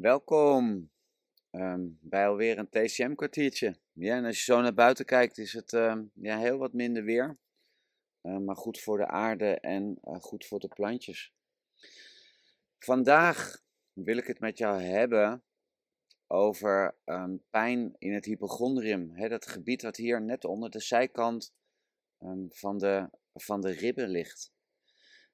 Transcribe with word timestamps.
Welkom 0.00 0.90
ehm, 1.50 1.88
bij 2.00 2.26
alweer 2.26 2.58
een 2.58 2.68
TCM-kwartiertje. 2.68 3.76
Ja, 3.92 4.16
en 4.16 4.24
als 4.24 4.36
je 4.36 4.52
zo 4.52 4.60
naar 4.60 4.74
buiten 4.74 5.04
kijkt, 5.04 5.38
is 5.38 5.52
het 5.52 5.72
ehm, 5.72 6.04
ja, 6.14 6.38
heel 6.38 6.58
wat 6.58 6.72
minder 6.72 7.04
weer. 7.04 7.38
Ehm, 8.20 8.44
maar 8.44 8.56
goed 8.56 8.80
voor 8.80 8.98
de 8.98 9.06
aarde 9.06 9.60
en 9.60 9.98
eh, 10.02 10.20
goed 10.20 10.46
voor 10.46 10.60
de 10.60 10.68
plantjes. 10.68 11.32
Vandaag 12.78 13.62
wil 13.92 14.16
ik 14.16 14.26
het 14.26 14.40
met 14.40 14.58
jou 14.58 14.82
hebben 14.82 15.44
over 16.26 16.96
pijn 17.50 17.94
in 17.98 18.12
het 18.12 18.24
hypochondrium. 18.24 19.10
Hè, 19.10 19.28
dat 19.28 19.46
gebied 19.46 19.82
wat 19.82 19.96
hier 19.96 20.22
net 20.22 20.44
onder 20.44 20.70
de 20.70 20.80
zijkant 20.80 21.54
van, 22.48 22.78
de, 22.78 23.10
van 23.34 23.60
de 23.60 23.70
ribben 23.70 24.08
ligt. 24.08 24.52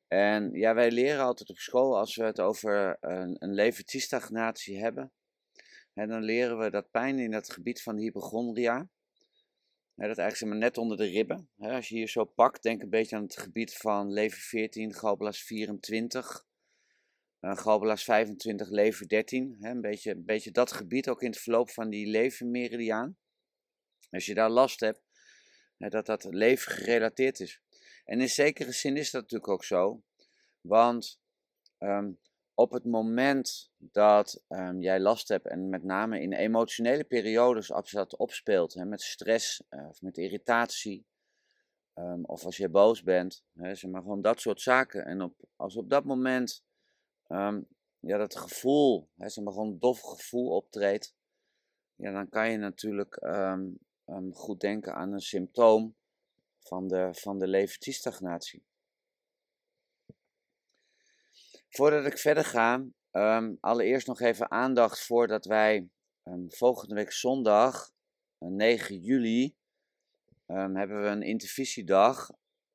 En 0.08 0.50
ja, 0.52 0.74
wij 0.74 0.90
leren 0.90 1.24
altijd 1.24 1.50
op 1.50 1.58
school 1.58 1.98
als 1.98 2.16
we 2.16 2.24
het 2.24 2.40
over 2.40 2.96
een, 3.00 3.36
een 3.38 3.54
levertiestagnatie 3.54 4.78
hebben. 4.78 5.12
En 5.94 6.08
dan 6.08 6.22
leren 6.22 6.58
we 6.58 6.70
dat 6.70 6.90
pijn 6.90 7.18
in 7.18 7.32
het 7.32 7.52
gebied 7.52 7.82
van 7.82 7.96
de 7.96 8.02
hypochondria. 8.02 8.88
Hè, 9.94 10.06
dat 10.06 10.18
eigenlijk 10.18 10.36
zeg 10.36 10.48
maar, 10.48 10.58
net 10.58 10.78
onder 10.78 10.96
de 10.96 11.04
ribben. 11.06 11.48
Hè, 11.56 11.72
als 11.72 11.88
je 11.88 11.94
hier 11.94 12.08
zo 12.08 12.24
pakt, 12.24 12.62
denk 12.62 12.82
een 12.82 12.90
beetje 12.90 13.16
aan 13.16 13.22
het 13.22 13.38
gebied 13.38 13.76
van 13.76 14.12
lever 14.12 14.38
14, 14.38 14.94
galblaas 14.94 15.42
24. 15.42 16.44
Uh, 17.40 17.56
galblaas 17.56 18.04
25, 18.04 18.70
lever 18.70 19.08
13. 19.08 19.56
Hè, 19.60 19.70
een, 19.70 19.80
beetje, 19.80 20.10
een 20.10 20.24
beetje 20.24 20.50
dat 20.50 20.72
gebied 20.72 21.08
ook 21.08 21.22
in 21.22 21.30
het 21.30 21.40
verloop 21.40 21.70
van 21.70 21.90
die 21.90 22.06
levermeridiaan. 22.06 23.16
Als 24.10 24.26
je 24.26 24.34
daar 24.34 24.50
last 24.50 24.80
hebt, 24.80 25.02
hè, 25.78 25.88
dat 25.88 26.06
dat 26.06 26.24
lever 26.24 26.72
gerelateerd 26.72 27.40
is. 27.40 27.62
En 28.06 28.20
in 28.20 28.28
zekere 28.28 28.72
zin 28.72 28.96
is 28.96 29.10
dat 29.10 29.22
natuurlijk 29.22 29.50
ook 29.50 29.64
zo. 29.64 30.02
Want 30.60 31.20
ehm, 31.78 32.12
op 32.54 32.70
het 32.70 32.84
moment 32.84 33.70
dat 33.76 34.44
um, 34.48 34.80
jij 34.80 35.00
last 35.00 35.28
hebt, 35.28 35.46
en 35.46 35.68
met 35.68 35.82
name 35.82 36.20
in 36.20 36.32
emotionele 36.32 37.04
periodes, 37.04 37.72
als 37.72 37.90
dat 37.90 38.16
opspeelt, 38.16 38.74
hè, 38.74 38.84
met 38.84 39.00
stress 39.00 39.62
uh, 39.70 39.88
of 39.88 40.02
met 40.02 40.18
irritatie, 40.18 41.06
um, 41.94 42.24
of 42.24 42.44
als 42.44 42.56
je 42.56 42.68
boos 42.68 43.02
bent, 43.02 43.44
hè, 43.52 43.74
zeg 43.74 43.90
maar 43.90 44.02
gewoon 44.02 44.22
dat 44.22 44.40
soort 44.40 44.60
zaken. 44.60 45.04
En 45.04 45.22
op, 45.22 45.34
als 45.56 45.76
op 45.76 45.90
dat 45.90 46.04
moment 46.04 46.64
ja, 48.00 48.16
dat 48.16 48.36
gevoel, 48.36 49.08
hè, 49.16 49.28
zeg 49.28 49.44
maar 49.44 49.52
gewoon 49.52 49.68
een 49.68 49.78
dof 49.78 50.00
gevoel 50.00 50.50
optreedt, 50.50 51.14
ja, 51.94 52.12
dan 52.12 52.28
kan 52.28 52.50
je 52.50 52.56
natuurlijk 52.56 53.26
goed 54.32 54.60
denken 54.60 54.94
aan 54.94 55.12
een 55.12 55.20
symptoom 55.20 55.96
van 56.66 56.88
de, 56.88 57.08
van 57.12 57.38
de 57.38 57.46
levertiestagnatie. 57.46 58.64
Voordat 61.68 62.06
ik 62.06 62.18
verder 62.18 62.44
ga, 62.44 62.84
ehm, 63.10 63.54
allereerst 63.60 64.06
nog 64.06 64.20
even 64.20 64.50
aandacht 64.50 65.06
voordat 65.06 65.44
wij 65.44 65.88
um, 66.22 66.52
volgende 66.52 66.94
week 66.94 67.12
zondag, 67.12 67.90
9 68.38 68.96
eh, 68.96 69.04
juli, 69.04 69.56
um, 70.46 70.76
hebben 70.76 71.02
we 71.02 71.08
een 71.08 71.22
intervisiedag. 71.22 72.30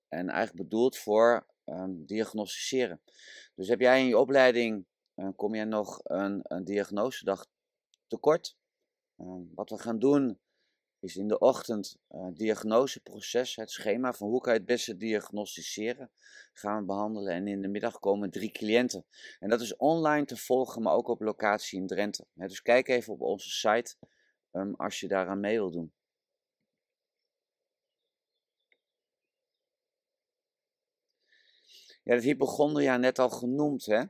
En 0.08 0.30
eigenlijk 0.30 0.70
bedoeld 0.70 0.98
voor 0.98 1.50
diagnosticeren. 1.90 3.02
Dus 3.56 3.68
heb 3.68 3.80
jij 3.80 4.00
in 4.00 4.08
je 4.08 4.18
opleiding, 4.18 4.86
uh, 5.16 5.30
kom 5.36 5.56
jij 5.56 5.66
nog 5.66 6.00
een, 6.04 6.40
een 6.44 6.64
diagnosedag 6.64 7.46
tekort? 8.08 8.60
wat 9.56 9.70
we 9.70 9.78
gaan 9.78 10.00
doen 10.00 10.40
is 11.02 11.16
in 11.16 11.28
de 11.28 11.40
ochtend 11.40 11.98
uh, 12.10 12.28
diagnoseproces, 12.34 13.56
het 13.56 13.72
schema 13.72 14.14
van 14.14 14.30
hoe 14.30 14.42
kan 14.42 14.54
je 14.54 14.60
het 14.60 14.68
beste 14.68 14.98
diagnosticeren, 14.98 16.12
gaan 16.54 16.80
we 16.80 16.86
behandelen. 16.86 17.34
En 17.34 17.48
in 17.48 17.62
de 17.62 17.68
middag 17.68 18.00
komen 18.00 18.32
drie 18.32 18.52
cliënten. 18.52 19.06
En 19.40 19.50
dat 19.50 19.62
is 19.62 19.76
online 19.76 20.26
te 20.26 20.38
volgen, 20.38 20.82
maar 20.82 20.94
ook 20.94 21.08
op 21.08 21.22
locatie 21.22 21.80
in 21.80 21.88
Drenthe. 21.88 22.26
dus 22.34 22.62
kijk 22.62 22.88
even 22.88 23.14
op 23.14 23.22
onze 23.22 23.50
site 23.50 23.96
um, 24.52 24.76
als 24.76 25.00
je 25.00 25.08
daaraan 25.08 25.40
mee 25.40 25.58
wil 25.58 25.72
doen. 25.72 25.94
Ja, 32.04 32.14
dat 32.14 32.24
hypochondria 32.24 32.98
net 32.98 33.20
al 33.20 33.30
genoemd, 33.30 33.86
hè? 33.86 34.04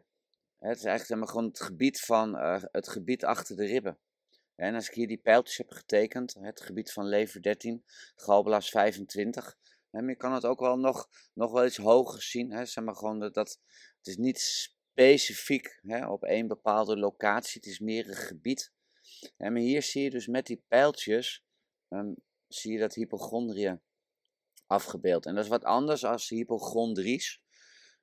Het 0.59 0.77
is 0.77 0.83
eigenlijk 0.83 1.29
gewoon 1.29 1.47
het 1.47 1.61
gebied 1.61 1.99
van 1.99 2.35
uh, 2.35 2.63
het 2.71 2.89
gebied 2.89 3.25
achter 3.25 3.55
de 3.55 3.65
ribben. 3.65 3.97
En 4.61 4.75
als 4.75 4.87
ik 4.87 4.93
hier 4.93 5.07
die 5.07 5.17
pijltjes 5.17 5.57
heb 5.57 5.71
getekend, 5.71 6.35
het 6.39 6.61
gebied 6.61 6.91
van 6.91 7.05
lever 7.05 7.41
13, 7.41 7.83
galblaas 8.15 8.69
25, 8.69 9.57
maar 9.89 10.05
je 10.05 10.15
kan 10.15 10.33
het 10.33 10.45
ook 10.45 10.59
wel 10.59 10.77
nog, 10.77 11.09
nog 11.33 11.51
wel 11.51 11.65
iets 11.65 11.77
hoger 11.77 12.21
zien. 12.21 12.51
Hè, 12.51 12.65
zeg 12.65 12.83
maar 12.83 12.95
gewoon 12.95 13.19
dat, 13.19 13.33
dat, 13.33 13.59
het 13.97 14.07
is 14.07 14.17
niet 14.17 14.39
specifiek 14.39 15.79
hè, 15.81 16.07
op 16.07 16.23
één 16.23 16.47
bepaalde 16.47 16.97
locatie, 16.97 17.61
het 17.61 17.69
is 17.69 17.79
meer 17.79 18.09
een 18.09 18.15
gebied. 18.15 18.71
En 19.37 19.55
hier 19.55 19.81
zie 19.81 20.03
je 20.03 20.09
dus 20.09 20.27
met 20.27 20.45
die 20.45 20.63
pijltjes, 20.67 21.43
um, 21.89 22.15
zie 22.47 22.71
je 22.71 22.79
dat 22.79 22.93
hypochondriën 22.93 23.81
afgebeeld. 24.67 25.25
En 25.25 25.35
dat 25.35 25.43
is 25.43 25.49
wat 25.49 25.63
anders 25.63 26.05
als 26.05 26.29
hypochondries. 26.29 27.41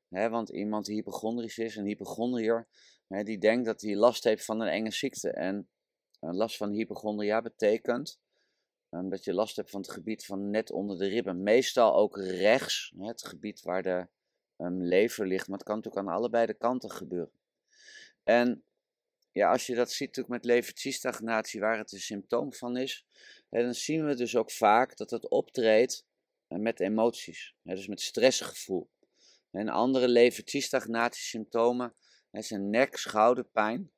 Hè, 0.09 0.29
want 0.29 0.49
iemand 0.49 0.87
die 0.87 0.95
hypochondrisch 0.95 1.59
is, 1.59 1.77
een 1.77 1.87
hypochondriër, 1.87 2.69
hè, 3.09 3.23
die 3.23 3.39
denkt 3.39 3.67
dat 3.67 3.81
hij 3.81 3.97
last 3.97 4.25
heeft 4.25 4.45
van 4.45 4.61
een 4.61 4.69
enge 4.69 4.93
ziekte. 4.93 5.31
En 5.31 5.69
last 6.21 6.57
van 6.57 6.71
hypochondria 6.71 7.43
betekent 7.43 8.21
um, 8.91 9.09
dat 9.09 9.25
je 9.25 9.35
last 9.35 9.57
hebt 9.57 9.71
van 9.71 9.81
het 9.81 9.91
gebied 9.91 10.25
van 10.25 10.51
net 10.51 10.71
onder 10.71 10.99
de 10.99 11.07
ribben. 11.07 11.43
Meestal 11.43 11.95
ook 11.95 12.17
rechts, 12.17 12.93
het 12.99 13.25
gebied 13.25 13.63
waar 13.63 13.83
de 13.83 14.07
um, 14.59 14.83
lever 14.83 15.27
ligt. 15.27 15.49
Maar 15.49 15.59
het 15.59 15.67
kan 15.67 15.77
natuurlijk 15.77 16.07
aan 16.07 16.15
allebei 16.15 16.47
de 16.47 16.55
kanten 16.55 16.91
gebeuren. 16.91 17.33
En 18.25 18.63
ja, 19.33 19.51
als 19.51 19.67
je 19.67 19.75
dat 19.75 19.91
ziet 19.91 20.07
natuurlijk 20.07 20.35
met 20.35 20.45
levertiestagnatie, 20.45 21.61
waar 21.61 21.79
het 21.79 21.93
een 21.93 22.01
symptoom 22.01 22.53
van 22.53 22.77
is, 22.77 23.07
dan 23.51 23.75
zien 23.75 24.07
we 24.07 24.15
dus 24.15 24.37
ook 24.37 24.51
vaak 24.51 24.97
dat 24.97 25.11
het 25.11 25.29
optreedt 25.29 26.07
uh, 26.49 26.59
met 26.59 26.81
emoties. 26.81 27.55
dus 27.63 27.87
met 27.87 28.01
stressgevoel. 28.01 28.89
En 29.51 29.69
andere 29.69 30.09
levertiestagnatie 30.09 31.23
symptomen 31.23 31.95
zijn 32.31 32.71
nek, 32.71 32.97
schouderpijn. 32.97 33.91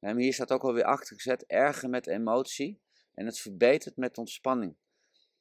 Hier 0.00 0.34
staat 0.34 0.52
ook 0.52 0.62
alweer 0.62 0.84
achter 0.84 1.16
gezet, 1.16 1.46
erger 1.46 1.88
met 1.88 2.06
emotie 2.06 2.80
en 3.14 3.26
het 3.26 3.38
verbetert 3.38 3.96
met 3.96 4.18
ontspanning. 4.18 4.76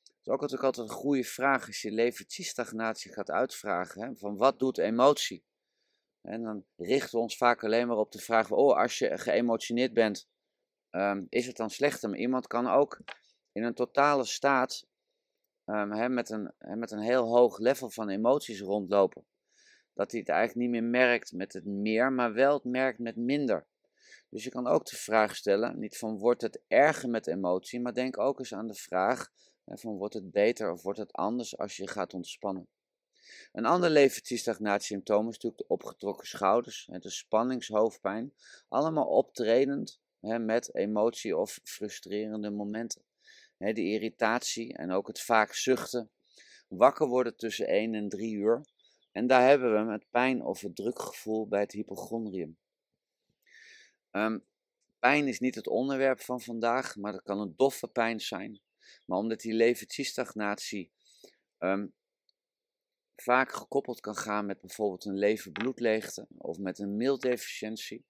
Dat 0.03 0.15
is 0.23 0.27
ook 0.27 0.41
natuurlijk 0.41 0.63
altijd 0.63 0.89
een 0.89 0.95
goede 0.95 1.23
vraag 1.23 1.67
als 1.67 1.81
je 1.81 1.91
levertiestagnatie 1.91 3.13
gaat 3.13 3.31
uitvragen. 3.31 4.01
Hè, 4.01 4.15
van 4.15 4.37
wat 4.37 4.59
doet 4.59 4.77
emotie? 4.77 5.45
En 6.21 6.43
dan 6.43 6.65
richten 6.75 7.11
we 7.11 7.21
ons 7.21 7.37
vaak 7.37 7.63
alleen 7.63 7.87
maar 7.87 7.97
op 7.97 8.11
de 8.11 8.19
vraag: 8.19 8.51
oh, 8.51 8.77
als 8.77 8.97
je 8.97 9.17
geëmotioneerd 9.17 9.93
bent, 9.93 10.29
um, 10.91 11.27
is 11.29 11.45
het 11.45 11.55
dan 11.55 11.69
slechter? 11.69 12.09
Maar 12.09 12.19
iemand 12.19 12.47
kan 12.47 12.67
ook 12.67 12.99
in 13.51 13.63
een 13.63 13.73
totale 13.73 14.25
staat 14.25 14.87
um, 15.65 15.91
hè, 15.91 16.09
met, 16.09 16.29
een, 16.29 16.53
met 16.57 16.91
een 16.91 17.01
heel 17.01 17.25
hoog 17.25 17.57
level 17.57 17.89
van 17.89 18.09
emoties 18.09 18.59
rondlopen. 18.59 19.25
Dat 19.93 20.11
hij 20.11 20.19
het 20.19 20.29
eigenlijk 20.29 20.59
niet 20.59 20.81
meer 20.81 20.89
merkt 20.89 21.31
met 21.31 21.53
het 21.53 21.65
meer, 21.65 22.13
maar 22.13 22.33
wel 22.33 22.53
het 22.53 22.63
merkt 22.63 22.99
met 22.99 23.15
minder. 23.15 23.67
Dus 24.29 24.43
je 24.43 24.49
kan 24.49 24.67
ook 24.67 24.85
de 24.85 24.95
vraag 24.95 25.35
stellen, 25.35 25.79
niet 25.79 25.97
van 25.97 26.17
wordt 26.17 26.41
het 26.41 26.61
erger 26.67 27.09
met 27.09 27.27
emotie, 27.27 27.81
maar 27.81 27.93
denk 27.93 28.19
ook 28.19 28.39
eens 28.39 28.53
aan 28.53 28.67
de 28.67 28.73
vraag 28.73 29.31
van 29.65 29.97
wordt 29.97 30.13
het 30.13 30.31
beter 30.31 30.71
of 30.71 30.81
wordt 30.81 30.99
het 30.99 31.11
anders 31.11 31.57
als 31.57 31.77
je 31.77 31.87
gaat 31.87 32.13
ontspannen. 32.13 32.67
Een 33.51 33.65
ander 33.65 33.89
levertiestagnatie-symptoom 33.89 35.27
is 35.27 35.33
natuurlijk 35.33 35.61
de 35.61 35.67
opgetrokken 35.67 36.27
schouders, 36.27 36.89
de 36.91 37.09
spanningshoofdpijn, 37.09 38.33
allemaal 38.67 39.07
optredend 39.07 39.99
met 40.19 40.75
emotie 40.75 41.37
of 41.37 41.59
frustrerende 41.63 42.49
momenten. 42.49 43.01
De 43.57 43.83
irritatie 43.83 44.73
en 44.73 44.91
ook 44.91 45.07
het 45.07 45.21
vaak 45.21 45.53
zuchten, 45.53 46.11
wakker 46.67 47.07
worden 47.07 47.35
tussen 47.35 47.67
1 47.67 47.93
en 47.93 48.09
3 48.09 48.33
uur. 48.35 48.65
En 49.11 49.27
daar 49.27 49.47
hebben 49.47 49.73
we 49.73 49.91
met 49.91 50.09
pijn 50.09 50.43
of 50.45 50.61
het 50.61 50.75
drukgevoel 50.75 51.47
bij 51.47 51.59
het 51.59 51.71
hypochondrium. 51.71 52.57
Um, 54.11 54.45
pijn 54.99 55.27
is 55.27 55.39
niet 55.39 55.55
het 55.55 55.67
onderwerp 55.67 56.21
van 56.21 56.41
vandaag, 56.41 56.95
maar 56.95 57.11
dat 57.11 57.23
kan 57.23 57.39
een 57.39 57.53
doffe 57.55 57.87
pijn 57.87 58.19
zijn. 58.19 58.61
Maar 59.05 59.17
omdat 59.17 59.39
die 59.39 59.53
levertiestagnatie 59.53 60.91
um, 61.59 61.93
vaak 63.15 63.51
gekoppeld 63.51 63.99
kan 63.99 64.15
gaan 64.15 64.45
met 64.45 64.61
bijvoorbeeld 64.61 65.05
een 65.05 65.17
leverbloedleegte 65.17 66.27
of 66.37 66.57
met 66.57 66.79
een 66.79 66.95
milddeficiëntie, 66.95 68.05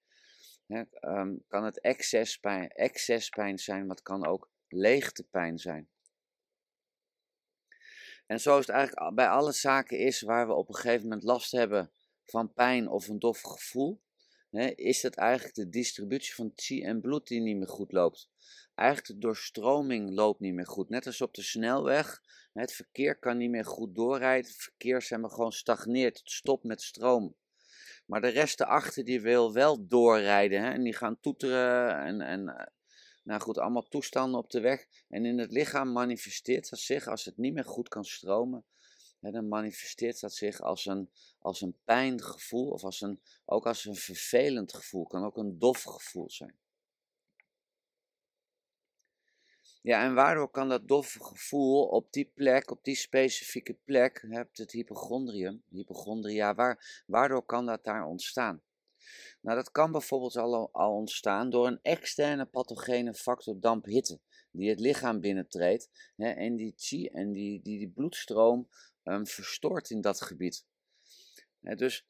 um, 1.00 1.44
kan 1.48 1.64
het 1.64 1.80
excespijn, 1.80 3.58
zijn, 3.58 3.86
maar 3.86 3.96
het 3.96 4.02
kan 4.02 4.26
ook 4.26 4.50
leegtepijn 4.68 5.58
zijn. 5.58 5.88
En 8.26 8.40
zo 8.40 8.58
is 8.58 8.66
het 8.66 8.76
eigenlijk 8.76 9.14
bij 9.14 9.28
alle 9.28 9.52
zaken 9.52 9.98
is 9.98 10.20
waar 10.20 10.46
we 10.46 10.54
op 10.54 10.68
een 10.68 10.74
gegeven 10.74 11.02
moment 11.02 11.22
last 11.22 11.52
hebben 11.52 11.92
van 12.24 12.52
pijn 12.52 12.88
of 12.88 13.08
een 13.08 13.18
dof 13.18 13.40
gevoel, 13.40 14.00
is 14.74 15.02
het 15.02 15.16
eigenlijk 15.16 15.54
de 15.54 15.68
distributie 15.68 16.34
van 16.34 16.52
chi 16.54 16.82
en 16.82 17.00
bloed 17.00 17.26
die 17.26 17.40
niet 17.40 17.56
meer 17.56 17.68
goed 17.68 17.92
loopt. 17.92 18.30
Eigenlijk 18.74 19.08
de 19.08 19.26
doorstroming 19.26 20.10
loopt 20.10 20.40
niet 20.40 20.54
meer 20.54 20.66
goed. 20.66 20.88
Net 20.88 21.06
als 21.06 21.20
op 21.20 21.34
de 21.34 21.42
snelweg. 21.42 22.22
Het 22.52 22.72
verkeer 22.72 23.18
kan 23.18 23.36
niet 23.36 23.50
meer 23.50 23.64
goed 23.64 23.94
doorrijden. 23.94 24.50
Het 24.50 24.62
verkeer 24.62 25.02
zeg 25.02 25.18
maar, 25.18 25.30
gewoon 25.30 25.52
stagneert. 25.52 26.18
Het 26.18 26.30
stopt 26.30 26.64
met 26.64 26.82
stroom. 26.82 27.36
Maar 28.06 28.20
de 28.20 28.28
rest 28.28 28.60
erachter 28.60 29.04
die 29.04 29.20
wil 29.20 29.52
wel 29.52 29.86
doorrijden. 29.86 30.62
Hè? 30.62 30.70
En 30.70 30.82
die 30.82 30.94
gaan 30.94 31.20
toeteren 31.20 32.04
en, 32.04 32.20
en 32.20 32.48
eh, 32.48 32.66
nou 33.22 33.40
goed, 33.40 33.58
allemaal 33.58 33.88
toestanden 33.88 34.40
op 34.40 34.50
de 34.50 34.60
weg. 34.60 34.86
En 35.08 35.24
in 35.24 35.38
het 35.38 35.52
lichaam 35.52 35.92
manifesteert 35.92 36.70
dat 36.70 36.78
zich 36.78 37.06
als 37.06 37.24
het 37.24 37.36
niet 37.36 37.54
meer 37.54 37.64
goed 37.64 37.88
kan 37.88 38.04
stromen. 38.04 38.64
Dan 39.20 39.48
manifesteert 39.48 40.20
dat 40.20 40.34
zich 40.34 40.60
als 40.60 40.86
een, 40.86 41.10
als 41.38 41.60
een 41.60 41.76
pijngevoel 41.84 42.70
of 42.70 42.84
als 42.84 43.00
een, 43.00 43.20
ook 43.44 43.66
als 43.66 43.84
een 43.84 43.96
vervelend 43.96 44.74
gevoel. 44.74 45.06
Kan 45.06 45.24
ook 45.24 45.36
een 45.36 45.58
dof 45.58 45.82
gevoel 45.82 46.30
zijn. 46.30 46.54
Ja, 49.82 50.02
en 50.02 50.14
waardoor 50.14 50.50
kan 50.50 50.68
dat 50.68 50.88
doffe 50.88 51.24
gevoel 51.24 51.86
op 51.86 52.12
die 52.12 52.30
plek, 52.34 52.70
op 52.70 52.84
die 52.84 52.96
specifieke 52.96 53.76
plek, 53.84 54.24
hebt 54.28 54.58
het 54.58 54.72
hypochondrium, 54.72 55.62
hypochondria, 55.68 56.54
waar, 56.54 57.04
waardoor 57.06 57.42
kan 57.42 57.66
dat 57.66 57.84
daar 57.84 58.06
ontstaan? 58.06 58.62
Nou, 59.40 59.56
dat 59.56 59.70
kan 59.70 59.92
bijvoorbeeld 59.92 60.36
al, 60.36 60.68
al 60.72 60.94
ontstaan 60.94 61.50
door 61.50 61.66
een 61.66 61.78
externe 61.82 62.44
pathogene 62.44 63.14
factor 63.14 63.60
damphitte, 63.60 64.20
die 64.50 64.70
het 64.70 64.80
lichaam 64.80 65.20
binnentreedt 65.20 65.90
hè, 66.16 66.30
en 66.30 66.56
die 66.56 66.74
chi 66.76 67.06
en 67.06 67.32
die, 67.32 67.62
die, 67.62 67.88
bloedstroom 67.88 68.68
um, 69.04 69.26
verstoort 69.26 69.90
in 69.90 70.00
dat 70.00 70.20
gebied. 70.20 70.64
Hè, 71.60 71.74
dus 71.74 72.06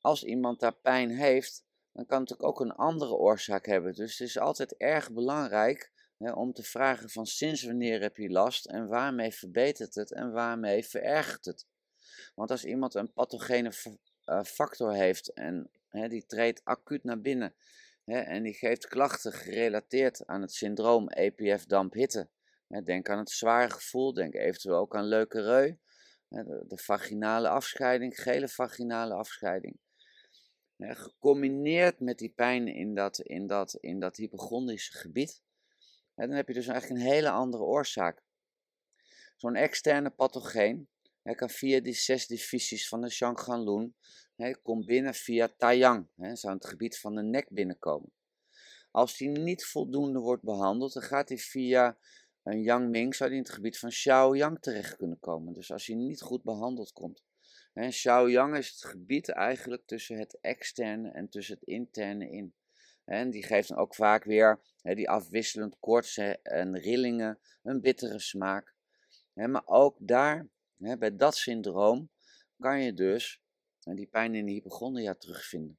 als 0.00 0.24
iemand 0.24 0.60
daar 0.60 0.76
pijn 0.76 1.10
heeft, 1.10 1.64
dan 1.92 2.06
kan 2.06 2.20
het 2.20 2.40
ook 2.40 2.60
een 2.60 2.72
andere 2.72 3.14
oorzaak 3.14 3.66
hebben. 3.66 3.94
Dus 3.94 4.18
het 4.18 4.28
is 4.28 4.38
altijd 4.38 4.76
erg 4.76 5.12
belangrijk 5.12 5.92
om 6.18 6.52
te 6.52 6.62
vragen 6.62 7.10
van 7.10 7.26
sinds 7.26 7.62
wanneer 7.62 8.00
heb 8.00 8.16
je 8.16 8.30
last 8.30 8.66
en 8.66 8.88
waarmee 8.88 9.32
verbetert 9.32 9.94
het 9.94 10.12
en 10.12 10.32
waarmee 10.32 10.84
verergert 10.84 11.44
het. 11.44 11.66
Want 12.34 12.50
als 12.50 12.64
iemand 12.64 12.94
een 12.94 13.12
pathogene 13.12 13.72
eh, 14.24 14.42
factor 14.42 14.94
heeft 14.94 15.32
en 15.32 15.70
die 15.90 16.26
treedt 16.26 16.64
acuut 16.64 17.04
naar 17.04 17.20
binnen 17.20 17.54
en 18.08 18.42
die 18.42 18.54
geeft 18.54 18.86
klachten 18.86 19.32
gerelateerd 19.32 20.26
aan 20.26 20.40
het 20.40 20.52
syndroom 20.52 21.08
EPF 21.08 21.66
damphitte. 21.66 22.28
denk 22.84 23.08
aan 23.08 23.18
het 23.18 23.30
zware 23.30 23.70
gevoel, 23.70 24.12
denk 24.12 24.34
eventueel 24.34 24.76
ook 24.76 24.96
aan 24.96 25.04
leukereu, 25.04 25.78
de, 26.28 26.64
de 26.66 26.78
vaginale 26.78 27.48
afscheiding, 27.48 28.20
gele 28.20 28.48
vaginale 28.48 29.14
afscheiding. 29.14 29.78
Gecombineerd 30.78 32.00
met 32.00 32.18
die 32.18 32.32
pijn 32.32 32.68
in 32.68 32.94
dat, 32.94 33.20
in 33.20 33.46
dat, 33.46 33.74
in 33.74 34.00
dat 34.00 34.16
hypochondrische 34.16 34.98
gebied, 34.98 35.42
dan 36.14 36.30
heb 36.30 36.48
je 36.48 36.54
dus 36.54 36.66
eigenlijk 36.66 37.00
een 37.00 37.10
hele 37.10 37.30
andere 37.30 37.62
oorzaak. 37.62 38.22
Zo'n 39.36 39.54
externe 39.54 40.10
pathogeen 40.10 40.88
hij 41.28 41.36
kan 41.36 41.50
via 41.50 41.80
die 41.80 41.94
zes 41.94 42.26
divisies 42.26 42.88
van 42.88 43.00
de 43.00 43.10
Shanghanlun, 43.10 43.94
hij 44.36 44.54
komt 44.62 44.86
binnen 44.86 45.14
via 45.14 45.48
Taiyang, 45.56 46.06
hij 46.16 46.36
zou 46.36 46.54
het 46.54 46.66
gebied 46.66 46.98
van 46.98 47.14
de 47.14 47.22
nek 47.22 47.50
binnenkomen. 47.50 48.12
Als 48.90 49.16
die 49.16 49.28
niet 49.28 49.64
voldoende 49.64 50.18
wordt 50.18 50.42
behandeld, 50.42 50.92
dan 50.92 51.02
gaat 51.02 51.28
hij 51.28 51.38
via 51.38 51.98
een 52.42 52.62
Yang 52.62 52.90
Ming, 52.90 53.14
zou 53.14 53.30
die 53.30 53.38
in 53.38 53.44
het 53.44 53.54
gebied 53.54 53.78
van 53.78 53.88
Xiaoyang 53.88 54.60
terecht 54.60 54.96
kunnen 54.96 55.18
komen. 55.20 55.52
Dus 55.52 55.72
als 55.72 55.86
hij 55.86 55.96
niet 55.96 56.20
goed 56.20 56.42
behandeld 56.42 56.92
komt. 56.92 57.22
En 57.72 57.90
Xiaoyang 57.90 58.56
is 58.56 58.70
het 58.70 58.84
gebied 58.84 59.28
eigenlijk 59.28 59.82
tussen 59.86 60.18
het 60.18 60.38
externe 60.40 61.10
en 61.10 61.28
tussen 61.28 61.54
het 61.54 61.68
interne 61.68 62.30
in. 62.30 62.54
En 63.04 63.30
die 63.30 63.42
geeft 63.42 63.68
dan 63.68 63.78
ook 63.78 63.94
vaak 63.94 64.24
weer 64.24 64.60
hè, 64.82 64.94
die 64.94 65.10
afwisselend 65.10 65.76
koorts 65.80 66.16
en 66.42 66.78
rillingen, 66.78 67.38
een 67.62 67.80
bittere 67.80 68.18
smaak. 68.18 68.74
Hè, 69.34 69.48
maar 69.48 69.66
ook 69.66 69.96
daar, 70.00 70.36
hè, 70.36 70.44
bij 70.78 71.16
dat 71.16 71.36
syndroom, 71.36 72.10
kan 72.58 72.80
je 72.80 72.92
dus 72.92 73.40
die 73.78 74.06
pijn 74.06 74.34
in 74.34 74.46
de 74.46 74.52
hypochondria 74.52 75.14
terugvinden. 75.14 75.78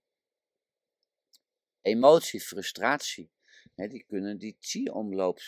Emotie, 1.82 2.42
frustratie, 2.42 3.32
die 3.76 4.04
kunnen 4.08 4.38
die 4.38 4.58
chi-omloop 4.60 5.40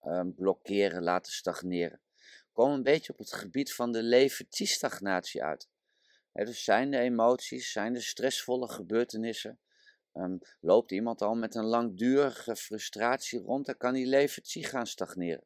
ehm, 0.00 0.32
blokkeren, 0.32 1.02
laten 1.02 1.32
stagneren. 1.32 2.00
Komen 2.52 2.74
een 2.76 2.82
beetje 2.82 3.12
op 3.12 3.18
het 3.18 3.32
gebied 3.32 3.74
van 3.74 3.92
de 3.92 4.02
lever-chi-stagnatie 4.02 5.42
uit. 5.42 5.68
Hè, 6.32 6.44
dus 6.44 6.64
zijn 6.64 6.90
de 6.90 6.98
emoties, 6.98 7.72
zijn 7.72 7.92
de 7.92 8.00
stressvolle 8.00 8.68
gebeurtenissen, 8.68 9.58
Um, 10.16 10.38
loopt 10.60 10.92
iemand 10.92 11.22
al 11.22 11.34
met 11.34 11.54
een 11.54 11.64
langdurige 11.64 12.56
frustratie 12.56 13.38
rond, 13.38 13.66
dan 13.66 13.76
kan 13.76 13.94
die 13.94 14.06
levertie 14.06 14.64
gaan 14.64 14.86
stagneren. 14.86 15.44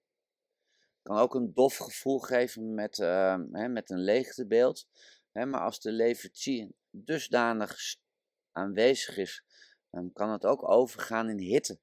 Kan 1.09 1.19
ook 1.19 1.35
een 1.35 1.53
dof 1.55 1.77
gevoel 1.77 2.19
geven 2.19 2.75
met, 2.75 2.99
uh, 2.99 3.37
met 3.51 3.91
een 3.91 4.01
leegtebeeld. 4.01 4.87
Hè, 5.33 5.47
maar 5.47 5.61
als 5.61 5.81
de 5.81 5.93
levertie 5.93 6.77
dusdanig 6.91 7.97
aanwezig 8.53 9.17
is, 9.17 9.45
kan 10.13 10.31
het 10.31 10.45
ook 10.45 10.69
overgaan 10.69 11.29
in 11.29 11.39
hitte. 11.39 11.79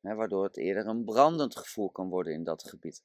Hè, 0.00 0.14
waardoor 0.14 0.44
het 0.44 0.56
eerder 0.56 0.86
een 0.86 1.04
brandend 1.04 1.56
gevoel 1.56 1.90
kan 1.90 2.08
worden 2.08 2.32
in 2.32 2.44
dat 2.44 2.68
gebied. 2.68 3.04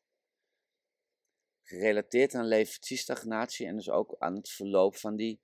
Gerelateerd 1.64 2.36
aan 2.36 2.48
levertiestagnatie 2.48 3.68
en 3.68 3.76
dus 3.76 3.90
ook 3.90 4.16
aan 4.20 4.36
het 4.36 4.50
verloop 4.50 4.96
van 4.96 5.16
die 5.16 5.42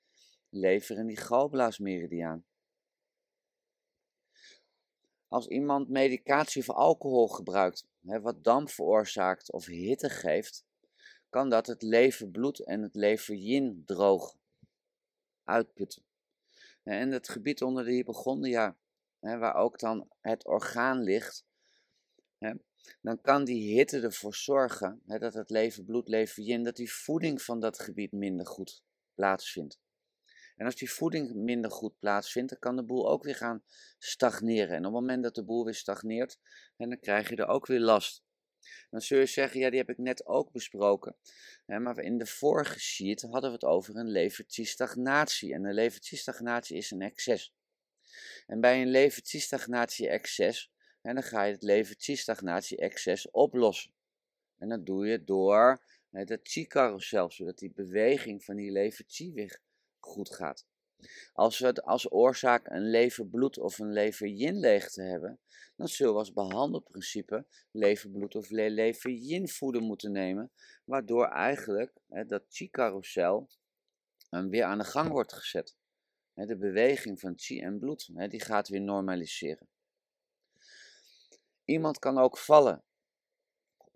lever- 0.50 0.98
en 0.98 1.08
die 1.08 1.18
galblaasmeridiaan. 1.18 2.46
Als 5.32 5.48
iemand 5.48 5.90
medicatie 5.90 6.64
voor 6.64 6.76
alcohol 6.76 7.28
gebruikt, 7.28 7.88
hè, 8.02 8.22
wat 8.22 8.44
damp 8.44 8.70
veroorzaakt 8.70 9.52
of 9.52 9.66
hitte 9.66 10.10
geeft, 10.10 10.66
kan 11.30 11.50
dat 11.50 11.68
het 11.68 11.82
leverbloed 11.82 12.60
en 12.60 12.82
het 12.82 12.96
lever 12.96 13.84
droog 13.86 14.38
uitputten. 15.44 16.04
En 16.84 17.12
het 17.12 17.30
gebied 17.30 17.62
onder 17.62 17.84
de 17.84 17.92
hypochondria, 17.92 18.78
hè, 19.20 19.38
waar 19.38 19.56
ook 19.56 19.80
dan 19.80 20.10
het 20.22 20.46
orgaan 20.46 21.02
ligt, 21.02 21.46
hè, 22.38 22.54
dan 23.02 23.22
kan 23.22 23.44
die 23.44 23.74
hitte 23.78 24.00
ervoor 24.00 24.36
zorgen 24.36 25.02
hè, 25.06 25.20
dat 25.20 25.34
het 25.34 25.50
leverbloed, 25.50 26.08
lever 26.08 26.64
dat 26.64 26.76
die 26.76 26.94
voeding 26.94 27.42
van 27.42 27.60
dat 27.60 27.80
gebied 27.80 28.12
minder 28.12 28.46
goed 28.46 28.84
plaatsvindt. 29.14 29.80
En 30.62 30.68
als 30.68 30.76
die 30.76 30.92
voeding 30.92 31.34
minder 31.34 31.72
goed 31.72 32.00
plaatsvindt, 32.00 32.50
dan 32.50 32.60
kan 32.60 32.76
de 32.76 32.84
boel 32.84 33.10
ook 33.10 33.24
weer 33.24 33.36
gaan 33.36 33.64
stagneren. 33.98 34.76
En 34.76 34.78
op 34.78 34.84
het 34.84 34.94
moment 34.94 35.24
dat 35.24 35.36
de 35.36 35.44
boel 35.44 35.66
weer 35.66 35.76
stagneert, 35.76 36.40
dan 36.78 37.00
krijg 37.00 37.30
je 37.30 37.36
er 37.36 37.48
ook 37.48 37.66
weer 37.68 37.80
last. 37.80 38.24
Dan 38.90 39.02
zul 39.02 39.20
je 39.20 39.26
zeggen, 39.26 39.60
ja, 39.60 39.70
die 39.70 39.80
heb 39.80 39.90
ik 39.90 39.98
net 39.98 40.26
ook 40.26 40.52
besproken. 40.52 41.16
maar 41.66 41.98
in 41.98 42.18
de 42.18 42.26
vorige 42.26 42.80
sheet 42.80 43.22
hadden 43.22 43.50
we 43.50 43.56
het 43.56 43.64
over 43.64 43.96
een 43.96 44.10
levertiestagnatie. 44.10 45.54
En 45.54 45.66
een 45.66 45.74
levertiestagnatie 45.74 46.78
is 46.78 46.92
een 46.92 47.02
excess. 47.02 47.54
En 48.48 48.62
bij 48.62 48.82
een 48.82 48.90
levertiestagnatie-excess, 48.90 50.72
dan 51.02 51.24
ga 51.24 51.44
je 51.44 51.54
het 51.54 51.64
levertiestagnatie-excess 51.64 53.32
oplossen. 53.32 53.94
En 54.58 54.70
dat 54.70 54.86
doe 54.86 55.08
je 55.08 55.24
door 55.24 55.84
het 56.10 56.40
chi-carousel, 56.44 57.32
zodat 57.32 57.58
die 57.58 57.72
beweging 57.74 58.44
van 58.44 58.56
die 58.56 58.72
levertie 58.72 59.34
weer 59.34 59.62
goed 60.06 60.36
gaat. 60.36 60.66
Als 61.34 61.60
we 61.60 61.66
het 61.66 61.84
als 61.84 62.12
oorzaak 62.12 62.68
een 62.68 62.90
leverbloed 62.90 63.58
of 63.58 63.80
een 63.80 63.94
lever-yin-leegte 63.94 65.02
hebben, 65.02 65.40
dan 65.76 65.88
zullen 65.88 66.14
we 66.14 66.20
als 66.20 66.34
behandelprincipe 66.34 67.46
leverbloed 67.72 68.36
of 68.36 68.50
lever-yin 68.50 69.48
voeden 69.48 69.84
moeten 69.84 70.12
nemen, 70.12 70.52
waardoor 70.84 71.28
eigenlijk 71.28 71.94
hè, 72.08 72.26
dat 72.26 72.44
chi-carousel 72.50 73.50
weer 74.30 74.64
aan 74.64 74.78
de 74.78 74.84
gang 74.84 75.10
wordt 75.10 75.34
gezet. 75.34 75.76
Hè, 76.34 76.46
de 76.46 76.58
beweging 76.58 77.20
van 77.20 77.34
chi 77.36 77.62
en 77.62 77.80
bloed, 77.80 78.10
hè, 78.14 78.28
die 78.28 78.42
gaat 78.42 78.68
weer 78.68 78.82
normaliseren. 78.82 79.68
Iemand 81.66 82.00
kan 82.00 82.18
ook 82.18 82.38
vallen, 82.38 82.84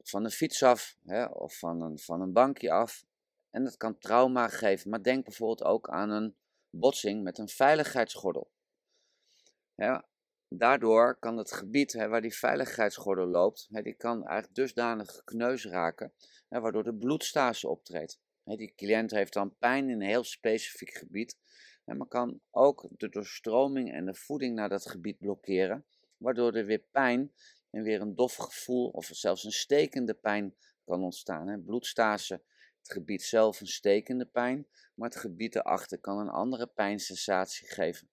van 0.04 0.24
een 0.24 0.32
fiets 0.32 0.64
af 0.64 0.98
of 1.32 1.58
van 1.58 1.82
een, 1.82 2.00
van 2.00 2.22
een 2.22 2.34
bankje 2.34 2.72
af 2.72 3.06
en 3.56 3.64
dat 3.64 3.78
kan 3.78 3.98
trauma 3.98 4.48
geven. 4.48 4.90
Maar 4.90 5.04
denk 5.04 5.26
bijvoorbeeld 5.26 5.64
ook 5.64 5.90
aan 5.90 6.10
een 6.10 6.36
botsing 6.70 7.24
met 7.24 7.38
een 7.38 7.48
veiligheidsgordel. 7.48 8.52
Daardoor 10.48 11.20
kan 11.20 11.38
het 11.38 11.52
gebied 11.52 11.94
waar 11.94 12.22
die 12.22 12.36
veiligheidsgordel 12.36 13.26
loopt, 13.26 13.68
hè, 13.72 13.82
die 13.82 13.94
kan 13.94 14.26
eigenlijk 14.26 14.56
dusdanig 14.56 15.12
gekneus 15.12 15.66
raken, 15.66 16.14
waardoor 16.48 16.84
de 16.84 16.96
bloedstase 16.96 17.68
optreedt. 17.68 18.20
die 18.44 18.74
cliënt 18.76 19.12
heeft 19.12 19.34
dan 19.34 19.58
pijn 19.58 19.90
in 19.90 20.02
een 20.02 20.08
heel 20.08 20.24
specifiek 20.24 20.94
gebied, 20.94 21.38
maar 21.86 22.08
kan 22.08 22.40
ook 22.52 22.88
de 22.98 23.10
doorstroming 23.10 23.94
en 23.94 24.06
de 24.06 24.16
voeding 24.16 24.56
naar 24.56 24.70
dat 24.70 24.90
gebied 24.90 25.18
blokkeren, 25.18 25.86
waardoor 26.18 26.54
er 26.54 26.66
weer 26.66 26.86
pijn 26.92 27.34
en 27.70 27.84
weer 27.84 28.02
een 28.02 28.16
dof 28.16 28.36
gevoel 28.36 28.90
of 28.90 29.10
zelfs 29.12 29.44
een 29.44 29.52
stekende 29.52 30.14
pijn 30.14 30.56
kan 30.86 31.04
ontstaan. 31.04 31.64
Bloedstase 31.66 32.44
het 32.86 32.94
gebied 32.94 33.24
zelf 33.24 33.60
een 33.60 33.68
stekende 33.68 34.26
pijn, 34.26 34.68
maar 34.94 35.10
het 35.10 35.18
gebied 35.18 35.56
erachter 35.56 36.00
kan 36.00 36.20
een 36.20 36.30
andere 36.30 36.68
pijnsensatie 36.68 37.68
geven. 37.68 38.10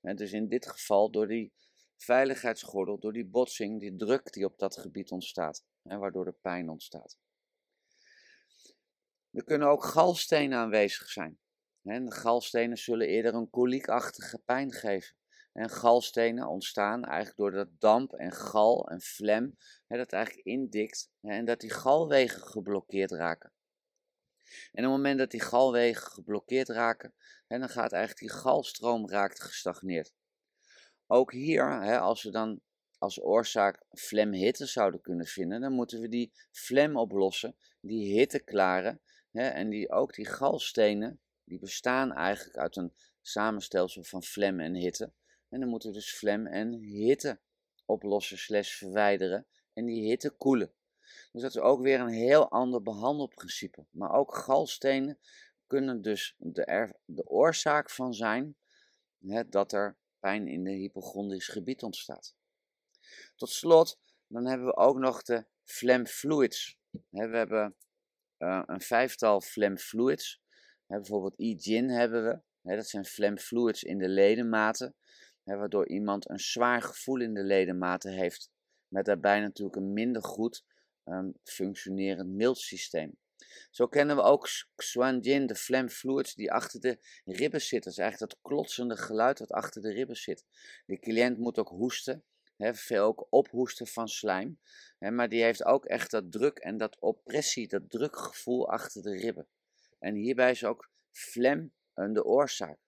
dus 0.00 0.32
in 0.32 0.48
dit 0.48 0.68
geval 0.68 1.10
door 1.10 1.26
die 1.26 1.52
veiligheidsgordel, 1.96 2.98
door 2.98 3.12
die 3.12 3.26
botsing, 3.26 3.80
die 3.80 3.96
druk 3.96 4.32
die 4.32 4.44
op 4.44 4.58
dat 4.58 4.76
gebied 4.76 5.10
ontstaat, 5.10 5.64
waardoor 5.82 6.24
de 6.24 6.36
pijn 6.40 6.68
ontstaat. 6.68 7.18
Er 9.32 9.44
kunnen 9.44 9.68
ook 9.68 9.84
galstenen 9.84 10.58
aanwezig 10.58 11.08
zijn. 11.08 11.38
galstenen 12.08 12.78
zullen 12.78 13.06
eerder 13.06 13.34
een 13.34 13.50
koliekachtige 13.50 14.38
pijn 14.38 14.72
geven. 14.72 15.16
En 15.52 15.70
galstenen 15.70 16.48
ontstaan 16.48 17.04
eigenlijk 17.04 17.36
doordat 17.36 17.80
damp 17.80 18.12
en 18.12 18.32
gal 18.32 18.88
en 18.88 19.00
flem 19.00 19.56
hè, 19.86 19.96
dat 19.96 20.12
eigenlijk 20.12 20.46
indikt 20.46 21.10
hè, 21.20 21.30
en 21.30 21.44
dat 21.44 21.60
die 21.60 21.70
galwegen 21.70 22.42
geblokkeerd 22.42 23.10
raken. 23.10 23.52
En 24.72 24.84
op 24.84 24.90
het 24.90 24.96
moment 24.96 25.18
dat 25.18 25.30
die 25.30 25.40
galwegen 25.40 26.02
geblokkeerd 26.02 26.68
raken, 26.68 27.14
hè, 27.46 27.58
dan 27.58 27.68
gaat 27.68 27.92
eigenlijk 27.92 28.20
die 28.20 28.40
galstroom 28.40 29.08
raakt 29.08 29.42
gestagneerd. 29.42 30.12
Ook 31.06 31.32
hier, 31.32 31.82
hè, 31.82 31.98
als 31.98 32.22
we 32.22 32.30
dan 32.30 32.60
als 32.98 33.22
oorzaak 33.22 33.84
flemhitte 33.90 34.66
zouden 34.66 35.00
kunnen 35.00 35.26
vinden, 35.26 35.60
dan 35.60 35.72
moeten 35.72 36.00
we 36.00 36.08
die 36.08 36.32
flem 36.50 36.96
oplossen, 36.96 37.56
die 37.80 38.18
hitte 38.18 38.38
klaren 38.38 39.00
hè, 39.30 39.48
en 39.48 39.68
die, 39.68 39.90
ook 39.90 40.14
die 40.14 40.26
galstenen, 40.26 41.20
die 41.44 41.58
bestaan 41.58 42.12
eigenlijk 42.12 42.56
uit 42.56 42.76
een 42.76 42.94
samenstelsel 43.20 44.02
van 44.02 44.22
flem 44.22 44.60
en 44.60 44.74
hitte. 44.74 45.12
En 45.48 45.60
dan 45.60 45.68
moeten 45.68 45.88
we 45.88 45.94
dus 45.94 46.12
flem 46.12 46.46
en 46.46 46.72
hitte 46.72 47.40
oplossen 47.84 48.38
slash 48.38 48.76
verwijderen 48.76 49.46
en 49.72 49.84
die 49.84 50.08
hitte 50.08 50.30
koelen. 50.30 50.72
Dus 51.38 51.52
dat 51.52 51.62
is 51.62 51.68
ook 51.70 51.82
weer 51.82 52.00
een 52.00 52.08
heel 52.08 52.50
ander 52.50 52.82
behandelprincipe. 52.82 53.86
Maar 53.90 54.12
ook 54.12 54.34
galstenen 54.34 55.18
kunnen 55.66 56.02
dus 56.02 56.34
de, 56.38 56.94
de 57.04 57.26
oorzaak 57.26 57.90
van 57.90 58.14
zijn 58.14 58.56
hè, 59.26 59.48
dat 59.48 59.72
er 59.72 59.96
pijn 60.20 60.48
in 60.48 60.64
de 60.64 60.70
hypochondrisch 60.70 61.48
gebied 61.48 61.82
ontstaat. 61.82 62.34
Tot 63.36 63.48
slot, 63.48 63.98
dan 64.26 64.46
hebben 64.46 64.66
we 64.66 64.76
ook 64.76 64.98
nog 64.98 65.22
de 65.22 65.44
phlegm 65.64 66.04
fluids. 66.04 66.78
we 66.90 67.36
hebben 67.36 67.76
uh, 68.38 68.62
een 68.66 68.80
vijftal 68.80 69.40
phlegm 69.40 69.76
fluids. 69.76 70.40
bijvoorbeeld 70.86 71.34
E-gin 71.36 71.88
hebben 71.88 72.24
we. 72.62 72.76
dat 72.76 72.88
zijn 72.88 73.04
phlegm 73.04 73.36
fluids 73.36 73.82
in 73.82 73.98
de 73.98 74.08
ledematen 74.08 74.94
waardoor 75.42 75.88
iemand 75.88 76.30
een 76.30 76.40
zwaar 76.40 76.82
gevoel 76.82 77.20
in 77.20 77.34
de 77.34 77.44
ledematen 77.44 78.12
heeft, 78.12 78.50
met 78.88 79.04
daarbij 79.04 79.40
natuurlijk 79.40 79.76
een 79.76 79.92
minder 79.92 80.22
goed 80.22 80.64
um, 81.08 81.34
functionerend 81.42 82.28
miltsysteem. 82.28 83.16
Zo 83.70 83.86
kennen 83.86 84.16
we 84.16 84.22
ook 84.22 84.48
Xuanjin, 84.74 85.46
de 85.46 85.54
fluids 85.90 86.34
die 86.34 86.52
achter 86.52 86.80
de 86.80 86.98
ribben 87.24 87.60
zitten. 87.60 87.80
Dat 87.80 87.92
is 87.92 87.98
eigenlijk 87.98 88.32
dat 88.32 88.40
klotsende 88.42 88.96
geluid 88.96 89.38
wat 89.38 89.50
achter 89.52 89.82
de 89.82 89.92
ribben 89.92 90.16
zit. 90.16 90.44
De 90.86 90.98
cliënt 90.98 91.38
moet 91.38 91.58
ook 91.58 91.68
hoesten, 91.68 92.24
he, 92.56 92.74
veel 92.74 93.04
ook 93.04 93.26
ophoesten 93.30 93.86
van 93.86 94.08
slijm. 94.08 94.58
maar 94.98 95.28
die 95.28 95.42
heeft 95.42 95.64
ook 95.64 95.84
echt 95.84 96.10
dat 96.10 96.32
druk 96.32 96.58
en 96.58 96.76
dat 96.76 96.98
oppressie, 96.98 97.68
dat 97.68 97.90
drukgevoel 97.90 98.70
achter 98.70 99.02
de 99.02 99.16
ribben. 99.16 99.48
En 99.98 100.14
hierbij 100.14 100.50
is 100.50 100.64
ook 100.64 100.90
phlegm 101.12 101.66
de 101.94 102.24
oorzaak 102.24 102.78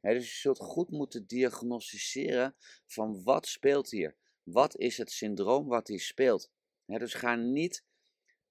dus 0.00 0.32
je 0.32 0.40
zult 0.40 0.58
goed 0.58 0.90
moeten 0.90 1.26
diagnosticeren 1.26 2.56
van 2.86 3.22
wat 3.22 3.46
speelt 3.46 3.90
hier. 3.90 4.16
Wat 4.42 4.76
is 4.76 4.98
het 4.98 5.10
syndroom 5.10 5.66
wat 5.66 5.88
hier 5.88 6.00
speelt? 6.00 6.50
Dus 6.98 7.14
ga 7.14 7.34
niet 7.34 7.84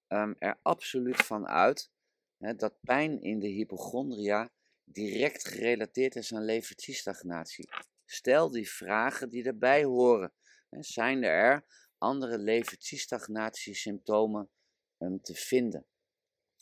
um, 0.08 0.36
er 0.38 0.58
absoluut 0.62 1.16
van 1.16 1.46
uit 1.46 1.90
dat 2.56 2.80
pijn 2.80 3.22
in 3.22 3.38
de 3.38 3.48
hypochondria 3.48 4.50
direct 4.84 5.48
gerelateerd 5.48 6.16
is 6.16 6.34
aan 6.34 6.44
levertiestagnatie. 6.44 7.68
Stel 8.04 8.50
die 8.50 8.70
vragen 8.70 9.30
die 9.30 9.44
erbij 9.44 9.84
horen. 9.84 10.32
zijn 10.70 11.22
er 11.22 11.64
andere 11.98 12.38
levertiestagnatie-symptomen 12.38 14.50
um, 14.98 15.20
te 15.20 15.34
vinden? 15.34 15.86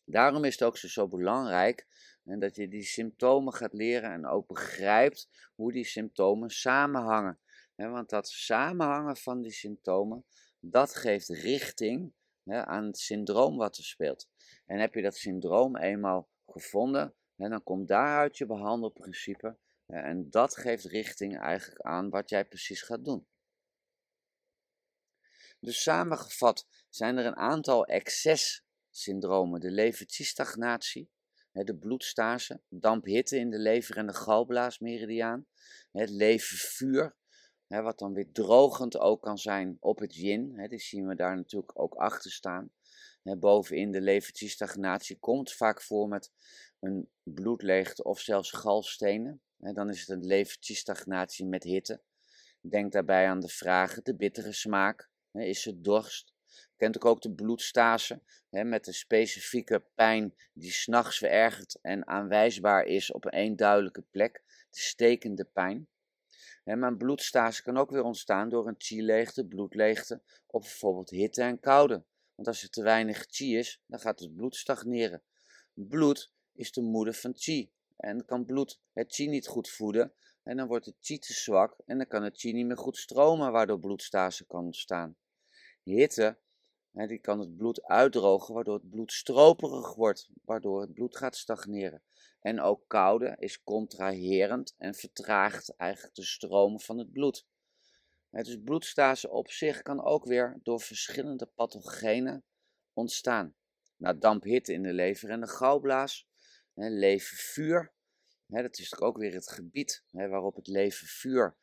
Daarom 0.05 0.45
is 0.45 0.53
het 0.53 0.63
ook 0.63 0.77
zo 0.77 1.09
belangrijk 1.09 1.87
dat 2.23 2.57
je 2.57 2.69
die 2.69 2.83
symptomen 2.83 3.55
gaat 3.55 3.73
leren 3.73 4.13
en 4.13 4.27
ook 4.27 4.47
begrijpt 4.47 5.29
hoe 5.55 5.73
die 5.73 5.85
symptomen 5.85 6.51
samenhangen. 6.51 7.39
Want 7.87 8.11
dat 8.11 8.29
samenhangen 8.29 9.17
van 9.17 9.43
die 9.43 9.53
symptomen, 9.53 10.25
dat 10.61 10.95
geeft 10.95 11.29
richting 11.29 12.13
aan 12.45 12.87
het 12.87 12.99
syndroom 12.99 13.57
wat 13.57 13.77
er 13.77 13.85
speelt. 13.85 14.29
En 14.67 14.79
heb 14.79 14.95
je 14.95 15.03
dat 15.03 15.17
syndroom 15.17 15.77
eenmaal 15.77 16.29
gevonden, 16.47 17.15
dan 17.37 17.63
komt 17.63 17.89
daaruit 17.89 18.37
je 18.37 18.47
behandelprincipe. 18.47 19.59
En 19.87 20.31
dat 20.31 20.57
geeft 20.57 20.85
richting 20.85 21.39
eigenlijk 21.41 21.81
aan 21.81 22.11
wat 22.11 22.31
jij 22.31 22.45
precies 22.45 22.83
gaat 22.83 23.05
doen. 23.05 23.27
Dus 25.61 25.83
samengevat 25.83 26.69
zijn 26.89 27.17
er 27.17 27.27
een 27.27 27.37
aantal 27.37 27.87
excessyndromen. 27.87 29.61
De 29.61 29.71
levertiestagnatie, 29.71 31.11
de 31.53 31.77
bloedstase, 31.77 32.63
damphitte 32.69 33.39
in 33.39 33.51
de 33.51 33.59
lever 33.59 33.97
en 33.97 34.07
de 34.07 34.15
galblaasmeridiaan, 34.15 35.47
het 35.91 36.11
levervuur, 36.11 37.17
wat 37.69 37.99
dan 37.99 38.13
weer 38.13 38.33
drogend 38.33 38.99
ook 38.99 39.23
kan 39.23 39.39
zijn 39.39 39.77
op 39.81 39.99
het 39.99 40.15
yin, 40.15 40.67
die 40.69 40.79
zien 40.79 41.07
we 41.07 41.15
daar 41.15 41.37
natuurlijk 41.37 41.81
ook 41.81 41.95
achter 41.95 42.31
staan. 42.31 42.71
Bovenin 43.23 43.91
de 43.91 44.01
levertiestagnatie 44.01 45.19
komt 45.19 45.53
vaak 45.53 45.83
voor 45.83 46.09
met 46.09 46.33
een 46.81 47.09
bloedleegte 47.23 48.05
of 48.05 48.21
zelfs 48.21 48.51
galstenen. 48.51 49.43
Dan 49.57 49.89
is 49.89 50.01
het 50.01 50.09
een 50.09 50.27
levertiestagnatie 50.27 51.47
met 51.47 51.63
hitte. 51.63 52.03
Denk 52.61 52.93
daarbij 52.93 53.27
aan 53.27 53.41
de 53.41 53.49
vragen, 53.49 54.05
de 54.05 54.17
bittere 54.17 54.53
smaak, 54.53 55.11
is 55.33 55.65
het 55.65 55.85
dorst, 55.85 56.35
kent 56.77 57.03
ook 57.05 57.23
de 57.23 57.33
bloedstase, 57.33 58.23
hè, 58.51 58.65
met 58.65 58.87
een 58.87 58.95
specifieke 58.95 59.85
pijn 59.95 60.35
die 60.53 60.73
s'nachts 60.73 61.19
verergert 61.19 61.79
en 61.83 62.07
aanwijsbaar 62.07 62.85
is 62.85 63.13
op 63.13 63.27
één 63.27 63.57
duidelijke 63.57 64.03
plek, 64.11 64.43
de 64.71 64.79
stekende 64.79 65.45
pijn. 65.45 65.89
Maar 66.77 66.91
een 66.91 66.97
bloedstase 66.97 67.63
kan 67.63 67.77
ook 67.77 67.91
weer 67.91 68.03
ontstaan 68.03 68.49
door 68.49 68.69
een 68.69 68.75
chi-leegte, 68.79 69.47
bloedleegte 69.47 70.23
of 70.47 70.63
bijvoorbeeld 70.63 71.11
hitte 71.11 71.43
en 71.43 71.61
koude. 71.61 72.05
Want 72.35 72.49
als 72.49 72.63
er 72.63 72.71
te 72.71 72.83
weinig 72.83 73.27
chi 73.29 73.57
is, 73.57 73.83
dan 73.87 74.01
gaat 74.01 74.21
het 74.21 74.35
bloed 74.35 74.57
stagneren. 74.57 75.23
Bloed 75.75 76.33
is 76.53 76.73
de 76.73 76.83
moeder 76.83 77.15
van 77.15 77.33
chi. 77.37 77.73
En 77.97 78.25
kan 78.25 78.45
bloed 78.45 78.81
het 78.93 79.15
chi 79.15 79.29
niet 79.29 79.47
goed 79.47 79.69
voeden, 79.69 80.13
en 80.43 80.57
dan 80.57 80.67
wordt 80.67 80.87
het 80.87 80.97
chi 81.01 81.19
te 81.19 81.33
zwak 81.33 81.77
en 81.87 81.97
dan 81.99 82.07
kan 82.07 82.23
het 82.23 82.39
chi 82.39 82.53
niet 82.53 82.67
meer 82.67 82.77
goed 82.77 82.97
stromen, 82.97 83.53
waardoor 83.53 83.81
bloedstase 83.81 84.47
kan 84.47 84.65
ontstaan. 84.65 85.17
Hitte 85.83 86.39
die 87.07 87.19
kan 87.19 87.41
het 87.41 87.57
bloed 87.57 87.83
uitdrogen, 87.83 88.55
waardoor 88.55 88.75
het 88.75 88.91
bloed 88.91 89.13
stroperig 89.13 89.95
wordt, 89.95 90.31
waardoor 90.45 90.81
het 90.81 90.95
bloed 90.95 91.17
gaat 91.17 91.37
stagneren. 91.37 92.03
En 92.41 92.61
ook 92.61 92.85
koude 92.87 93.37
is 93.39 93.63
contraherend 93.63 94.75
en 94.79 94.95
vertraagt 94.95 95.77
eigenlijk 95.77 96.15
de 96.15 96.25
stroom 96.25 96.81
van 96.81 96.99
het 96.99 97.13
bloed. 97.13 97.47
dus 98.31 98.61
bloedstase 98.65 99.31
op 99.31 99.51
zich 99.51 99.83
kan 99.83 100.05
ook 100.05 100.25
weer 100.25 100.59
door 100.63 100.81
verschillende 100.81 101.47
pathogenen 101.47 102.45
ontstaan. 102.93 103.55
Nou, 103.97 104.19
damphitte 104.19 104.73
in 104.73 104.83
de 104.83 104.93
lever 104.93 105.31
en 105.31 105.41
de 105.41 105.49
galblaas, 105.49 106.29
levervuur. 106.75 107.93
dat 108.47 108.79
is 108.79 109.01
ook 109.01 109.19
weer 109.19 109.35
het 109.35 109.51
gebied 109.51 110.05
waarop 110.11 110.57
het 110.57 110.67
levervuur 110.67 111.57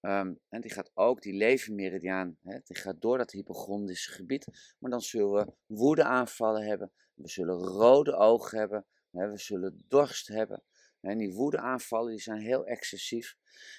Um, 0.00 0.40
en 0.48 0.60
die 0.60 0.70
gaat 0.70 0.90
ook, 0.94 1.22
die 1.22 1.34
levenmeridiaan, 1.34 2.38
hè, 2.42 2.58
die 2.64 2.76
gaat 2.76 3.00
door 3.00 3.18
dat 3.18 3.30
hypochondrische 3.30 4.12
gebied. 4.12 4.74
Maar 4.78 4.90
dan 4.90 5.00
zullen 5.00 5.32
we 5.32 5.52
woedeaanvallen 5.66 6.66
hebben, 6.66 6.92
we 7.14 7.28
zullen 7.28 7.56
rode 7.56 8.16
ogen 8.16 8.58
hebben, 8.58 8.86
hè, 9.10 9.30
we 9.30 9.38
zullen 9.38 9.84
dorst 9.88 10.28
hebben. 10.28 10.62
En 11.00 11.18
die 11.18 11.34
woedeaanvallen 11.34 12.10
die 12.10 12.20
zijn 12.20 12.40
heel 12.40 12.66
excessief. 12.66 13.36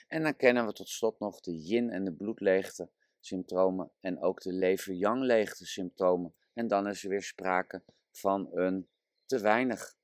En 0.08 0.24
dan 0.24 0.36
kennen 0.36 0.66
we 0.66 0.74
tot 0.74 0.90
slot 0.90 1.20
nog 1.20 1.40
de 1.40 1.56
yin- 1.56 1.90
en 1.90 2.04
de 2.04 2.14
bloedleegte 2.14 2.90
symptomen 3.20 3.92
en 4.00 4.22
ook 4.22 4.42
de 4.42 4.54
lever-yang-leegte 4.54 5.66
symptomen. 5.66 6.34
En 6.54 6.68
dan 6.68 6.88
is 6.88 7.04
er 7.04 7.10
weer 7.10 7.24
sprake 7.24 7.84
van 8.12 8.50
een 8.52 8.90
te 9.26 9.40
weinig. 9.40 9.96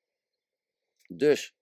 Dus, 1.07 1.55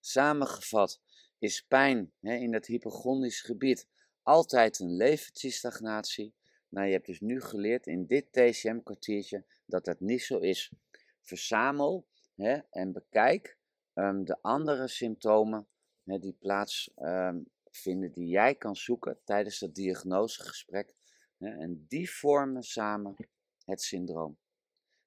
samengevat, 0.00 1.00
is 1.40 1.64
pijn 1.68 2.12
hè, 2.20 2.34
in 2.34 2.52
dat 2.52 2.66
hypochondrisch 2.66 3.40
gebied 3.40 3.88
altijd 4.22 4.78
een 4.78 4.96
levertiestagnatie. 4.96 6.34
Nou, 6.68 6.86
je 6.86 6.92
hebt 6.92 7.06
dus 7.06 7.20
nu 7.20 7.40
geleerd 7.40 7.86
in 7.86 8.06
dit 8.06 8.32
TCM-kwartiertje 8.32 9.44
dat 9.66 9.84
dat 9.84 10.00
niet 10.00 10.22
zo 10.22 10.38
is. 10.38 10.72
Verzamel 11.20 12.06
hè, 12.34 12.58
en 12.70 12.92
bekijk 12.92 13.58
um, 13.94 14.24
de 14.24 14.42
andere 14.42 14.88
symptomen 14.88 15.68
hè, 16.04 16.18
die 16.18 16.36
plaatsvinden 16.40 18.08
ehm, 18.08 18.12
die 18.12 18.26
jij 18.26 18.54
kan 18.54 18.76
zoeken 18.76 19.20
tijdens 19.24 19.58
dat 19.58 19.74
diagnosegesprek. 19.74 20.94
En 21.38 21.84
die 21.88 22.10
vormen 22.10 22.62
samen 22.62 23.16
het 23.64 23.82
syndroom. 23.82 24.38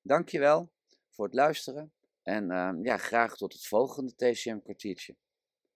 Dankjewel 0.02 0.72
voor 1.10 1.26
het 1.26 1.34
luisteren 1.34 1.94
en 2.22 2.52
um, 2.52 2.86
ja, 2.86 2.98
graag 2.98 3.38
tot 3.38 3.54
het 3.54 3.68
volgende 3.68 4.16
TCM-kwartiertje. 4.16 5.16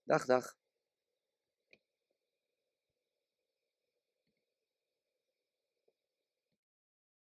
Dag, 0.08 0.26
dag. 0.26 0.46